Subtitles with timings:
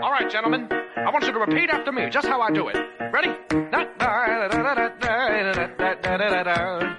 [0.00, 0.68] All right, gentlemen.
[0.96, 2.76] I want you to repeat after me, just how I do it.
[3.12, 3.28] Ready?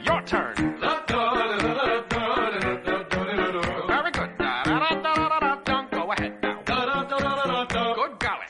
[0.03, 0.55] Your turn.
[3.87, 4.29] Very good.
[5.91, 6.63] Go ahead now.
[7.95, 8.49] Good golly.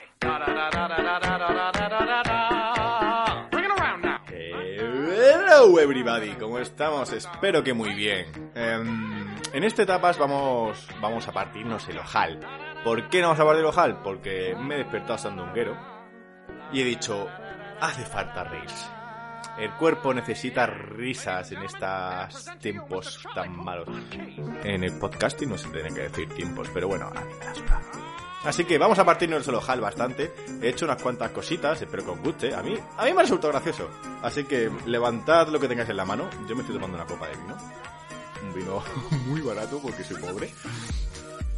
[3.51, 4.19] Bring it around now.
[4.29, 7.13] Hello everybody, ¿cómo estamos?
[7.13, 8.51] Espero que muy bien.
[8.55, 12.39] Em, en este etapas vamos, vamos a partirnos el ojal.
[12.83, 14.01] ¿Por qué no vamos a partir el ojal?
[14.01, 15.77] Porque me he despertado sandunguero
[16.71, 17.27] y he dicho,
[17.81, 18.87] hace falta reírse.
[19.57, 23.89] El cuerpo necesita risas en estos tiempos tan malos.
[24.63, 27.11] En el podcasting no se tiene que decir tiempos, pero bueno.
[28.45, 30.33] Así que vamos a partirnos el ojal bastante.
[30.61, 32.55] He hecho unas cuantas cositas, espero que os guste.
[32.55, 33.89] A mí, a mí me resultó gracioso.
[34.23, 36.29] Así que levantad lo que tengáis en la mano.
[36.47, 37.57] Yo me estoy tomando una copa de vino.
[38.41, 38.83] Un vino
[39.25, 40.53] muy barato porque soy pobre.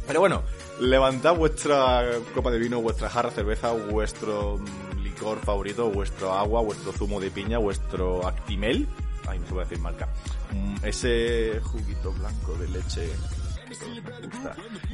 [0.08, 0.42] Pero bueno,
[0.80, 2.02] levantad vuestra
[2.34, 4.58] copa de vino, vuestra jarra cerveza, vuestro
[5.02, 8.88] licor favorito, vuestro agua, vuestro zumo de piña, vuestro Actimel.
[9.28, 10.08] Ay, se puede decir marca.
[10.52, 13.08] Mm, Ese juguito blanco de leche.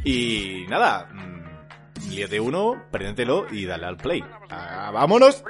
[0.05, 2.83] Y nada, mm, líate uno,
[3.51, 4.23] y dale al play.
[4.51, 5.43] Ah, ¡Vámonos!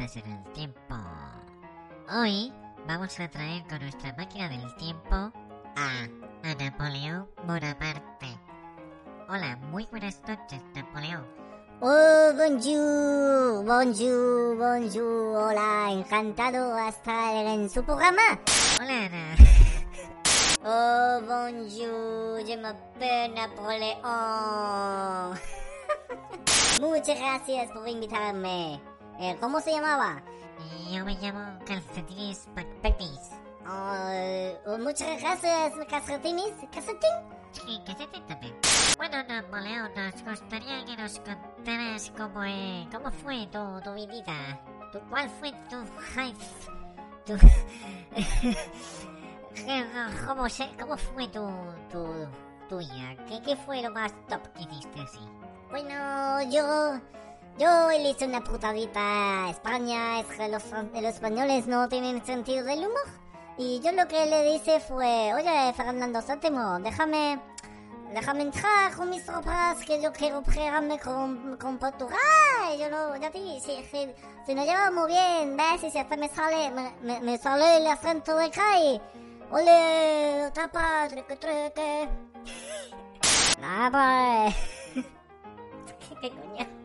[0.00, 0.94] En el tiempo.
[2.10, 2.50] Hoy
[2.88, 5.30] vamos a traer con nuestra máquina del tiempo a,
[6.42, 8.28] a Napoleón Bonaparte.
[9.28, 11.26] Hola, muy buenas noches, Napoleón.
[11.82, 18.40] Oh, bonjour, bonjour, bonjour, hola, encantado hasta en su programa.
[18.80, 19.36] Hola, Ana.
[20.64, 24.00] Oh, bonjour, je m'appelle Napoleón.
[26.80, 28.80] Muchas gracias por invitarme.
[29.20, 30.20] Eh, ¿Cómo se llamaba?
[30.90, 33.32] Yo me llamo Calcetines McPetis.
[33.68, 36.54] Oh, oh, muchas gracias, Casatinis.
[36.72, 37.10] ¿Casatín?
[37.52, 38.56] Sí, te también.
[38.96, 44.58] Bueno, Napoleón, nos gustaría que nos contaras cómo, eh, cómo fue tu, tu vida.
[44.90, 45.76] Tu, ¿Cuál fue tu
[46.18, 46.70] life?
[47.26, 47.36] Tu...
[50.26, 51.46] ¿Cómo, se, ¿Cómo fue tu,
[51.92, 52.26] tu,
[52.70, 53.14] tuya?
[53.28, 55.20] ¿Qué, ¿Qué fue lo más top que hiciste así?
[55.70, 56.98] Bueno, yo...
[57.58, 62.64] Yo le hice una putadita a España, es que los, los españoles no tienen sentido
[62.64, 63.20] del humor.
[63.58, 67.38] Y yo lo que le dije fue, oye, Fernando VII, déjame,
[68.14, 72.18] déjame entrar con mis tropas, que yo quiero pelearme con, con Portugal.
[72.78, 74.08] Yo lo, ya te si, si,
[74.46, 75.82] si nos llevamos bien, ¿ves?
[75.82, 79.00] Y si hasta me sale, me, me, me sale el acento de calle.
[79.50, 82.08] Ole, tapa, treque, treque.
[83.60, 84.54] Nada,
[84.94, 85.04] pues...
[86.22, 86.79] ¿Qué coño?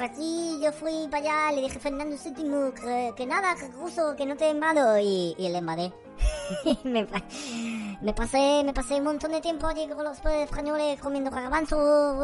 [0.00, 4.24] Así yo fui para allá, le dije Fernando VII que, que nada, que ruso, que
[4.24, 5.92] no te invado y, y le invadé.
[6.84, 7.06] me,
[8.00, 12.18] me pasé, me pasé un montón de tiempo allí con los españoles comiendo garbanzo,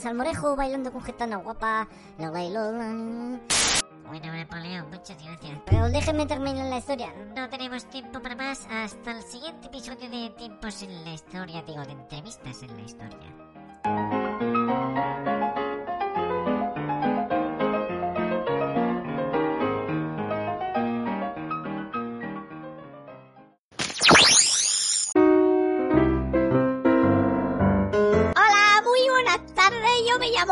[0.00, 1.86] salmorejo, bailando con gitana guapa.
[2.18, 5.58] La bailo, Bueno, Napoleón, muchas gracias.
[5.66, 7.12] Pero déjenme terminar la historia.
[7.36, 11.82] No tenemos tiempo para más hasta el siguiente episodio de Tiempos en la Historia, digo,
[11.84, 13.34] de entrevistas en la historia.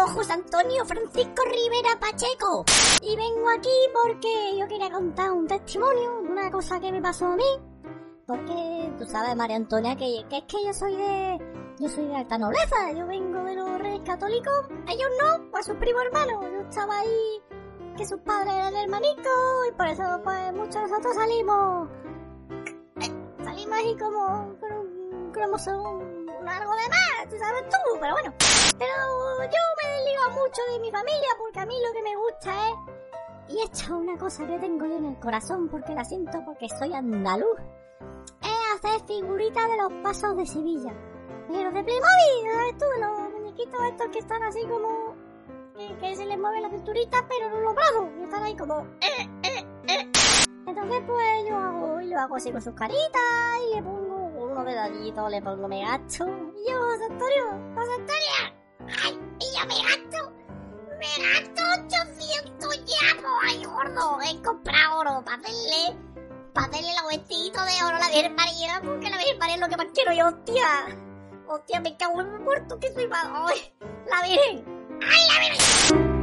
[0.06, 2.64] José Antonio Francisco Rivera Pacheco.
[3.02, 7.26] Y vengo aquí porque yo quería contar un testimonio de una cosa que me pasó
[7.26, 7.44] a mí.
[8.26, 11.38] Porque tú sabes, María Antonia, que, que es que yo soy de.
[11.78, 12.92] Yo soy de alta nobleza.
[12.92, 14.68] Yo vengo de los reyes católicos.
[14.88, 16.44] Ellos no, pues sus primos hermanos.
[16.52, 17.42] Yo estaba ahí.
[17.96, 19.68] Que sus padres eran hermanitos.
[19.68, 21.88] Y por eso, pues, muchos de nosotros salimos.
[23.44, 24.56] Salimos ahí como.
[25.36, 26.16] Cromosoma
[26.48, 28.34] algo de más, sabes tú, pero bueno.
[28.78, 28.94] Pero
[29.42, 32.74] yo me desligo mucho de mi familia porque a mí lo que me gusta es...
[33.48, 36.68] Y esto es una cosa que tengo yo en el corazón porque la siento porque
[36.68, 37.58] soy andaluz.
[38.42, 40.92] Es hacer figuritas de los pasos de Sevilla.
[41.48, 42.86] Pero de Playmobil, ¿sabes tú?
[43.00, 45.14] Los muñequitos estos que están así como...
[45.76, 48.06] Que, que se les mueven las cinturitas pero no los brazos.
[48.18, 48.80] Y están ahí como...
[49.00, 50.12] eh, eh, eh.
[50.66, 53.22] Entonces pues yo hago, yo hago así con sus caritas
[53.70, 54.05] y le pongo
[54.64, 56.26] dedallitos, le pongo me gasto.
[56.26, 57.96] Yo, José Antonio, José.
[59.02, 60.32] Ay, y yo me gasto.
[60.98, 63.32] Me gasto 800 yapos.
[63.42, 65.96] Ay, gordo, he comprado oro para hacerle...
[66.52, 69.60] Para hacerle los vestiditos de oro a la Virgen María, porque la Virgen María es
[69.60, 70.66] lo que más quiero yo, hostia.
[71.48, 73.46] Hostia, me cago en mi muerto, que soy malo.
[73.46, 73.74] ¡Ay!
[74.08, 74.98] ¡La Virgen!
[75.02, 76.15] ¡Ay, la Virgen!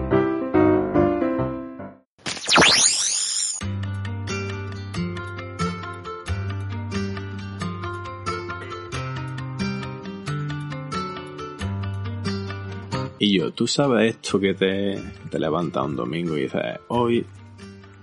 [13.23, 17.25] Y yo, tú sabes esto que te, te levantas un domingo y dices, hoy,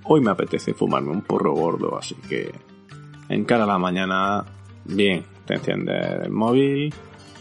[0.04, 2.50] hoy me apetece fumarme un porro gordo, así que
[3.28, 4.42] en cara a la mañana,
[4.86, 6.94] bien, te enciendes el móvil,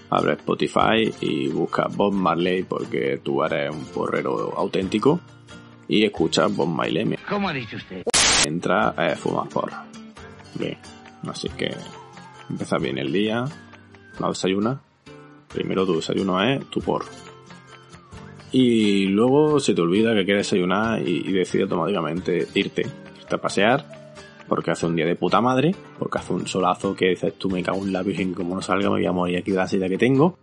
[0.09, 5.21] abres Spotify y buscas Bob Marley porque tú eres un porrero auténtico
[5.87, 7.15] y escuchas Bob Marley.
[7.29, 8.03] ¿Cómo ha dicho usted?
[8.45, 9.77] Entra, eh, fumas porro.
[10.55, 10.77] Bien,
[11.29, 11.73] así que
[12.49, 13.45] empieza bien el día,
[14.19, 14.79] no desayunas.
[15.47, 17.07] Primero tu desayuno es tu porro.
[18.51, 22.81] Y luego se te olvida que quieres desayunar y, y decides automáticamente irte,
[23.19, 23.85] irte a pasear,
[24.47, 27.61] porque hace un día de puta madre, porque hace un solazo que dices tú me
[27.61, 29.87] cago en la virgen como no salga me voy a morir aquí de la silla
[29.87, 30.37] que tengo.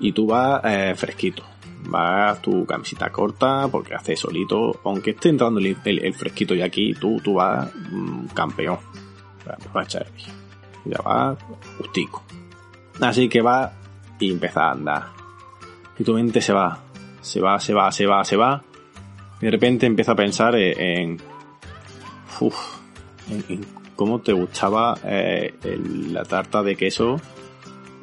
[0.00, 1.42] Y tú vas eh, fresquito,
[1.90, 6.64] vas tu camiseta corta porque hace solito, aunque esté entrando el, el- el fresquito ya
[6.66, 8.78] aquí, tú, tú vas mm, campeón.
[9.46, 10.34] Aprovecha el día.
[10.84, 11.38] Ya vas
[11.78, 12.22] justico.
[13.00, 13.70] Así que vas
[14.20, 15.06] y empiezas a andar.
[15.98, 16.78] Y tu mente se va,
[17.28, 18.62] se va, se va, se va, se va.
[19.40, 21.16] De repente empieza a pensar en, en,
[22.40, 22.56] uf,
[23.30, 23.64] en-
[23.94, 25.54] cómo te gustaba eh,
[26.12, 27.20] la tarta de queso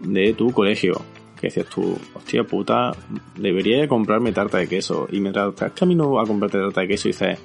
[0.02, 1.02] de tu colegio.
[1.40, 2.94] Que decías tú, hostia puta,
[3.36, 5.08] debería de comprarme tarta de queso.
[5.12, 7.38] Y mientras estás camino a comprarte tarta de queso dices,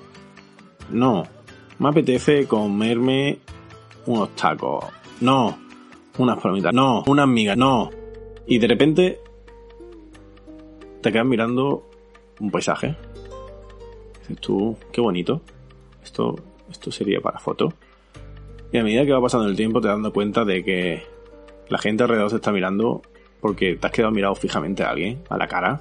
[0.91, 1.25] no,
[1.79, 3.39] me apetece comerme
[4.07, 4.85] unos tacos.
[5.21, 5.59] No,
[6.19, 6.73] unas palomitas.
[6.73, 7.57] No, unas migas.
[7.57, 7.91] No.
[8.47, 9.21] Y de repente
[11.01, 11.89] te quedas mirando
[12.39, 12.97] un paisaje.
[14.21, 15.43] Dices tú, qué bonito.
[16.03, 16.37] Esto,
[16.71, 17.73] esto sería para foto.
[18.73, 21.03] Y a medida que va pasando el tiempo te dando cuenta de que
[21.69, 23.03] la gente alrededor se está mirando
[23.41, 25.81] porque te has quedado mirado fijamente a alguien, a la cara.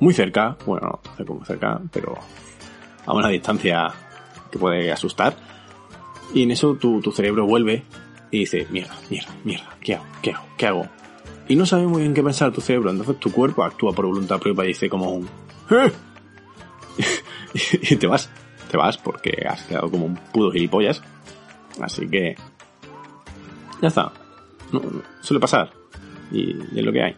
[0.00, 2.14] Muy cerca, bueno, no cerca, muy cerca, pero
[3.06, 3.92] a una distancia
[4.50, 5.34] que puede asustar.
[6.34, 7.82] Y en eso tu, tu cerebro vuelve
[8.30, 10.04] y dice, mierda, mierda, mierda, ¿qué hago?
[10.22, 10.44] ¿Qué hago?
[10.56, 11.01] ¿Qué hago?
[11.48, 14.38] Y no sabe muy bien qué pensar tu cerebro, entonces tu cuerpo actúa por voluntad
[14.38, 15.28] propia y dice como un...
[15.70, 15.92] "Eh".
[17.90, 18.30] y te vas,
[18.70, 21.02] te vas porque has quedado como un pudo gilipollas.
[21.80, 22.36] Así que...
[23.80, 24.12] Ya está.
[24.72, 25.70] No, no, suele pasar.
[26.30, 27.16] Y, y es lo que hay.